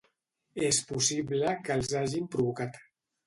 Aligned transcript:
És 0.69 0.77
possible 0.91 1.51
que 1.67 1.77
els 1.81 1.93
hagin 2.01 2.27
provocat. 2.37 2.81